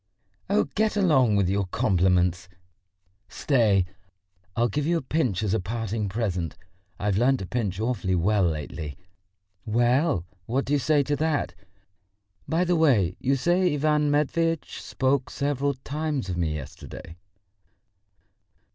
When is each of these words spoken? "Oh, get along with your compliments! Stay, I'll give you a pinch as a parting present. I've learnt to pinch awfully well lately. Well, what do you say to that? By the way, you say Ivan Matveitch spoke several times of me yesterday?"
"Oh, 0.49 0.63
get 0.73 0.97
along 0.97 1.35
with 1.35 1.47
your 1.47 1.67
compliments! 1.67 2.49
Stay, 3.29 3.85
I'll 4.55 4.67
give 4.67 4.87
you 4.87 4.97
a 4.97 5.01
pinch 5.03 5.43
as 5.43 5.53
a 5.53 5.59
parting 5.59 6.09
present. 6.09 6.57
I've 6.99 7.19
learnt 7.19 7.37
to 7.37 7.45
pinch 7.45 7.79
awfully 7.79 8.15
well 8.15 8.41
lately. 8.45 8.97
Well, 9.63 10.25
what 10.47 10.65
do 10.65 10.73
you 10.73 10.79
say 10.79 11.03
to 11.03 11.15
that? 11.17 11.53
By 12.47 12.63
the 12.63 12.75
way, 12.75 13.15
you 13.19 13.35
say 13.35 13.71
Ivan 13.75 14.09
Matveitch 14.09 14.81
spoke 14.81 15.29
several 15.29 15.75
times 15.75 16.29
of 16.29 16.35
me 16.35 16.55
yesterday?" 16.55 17.15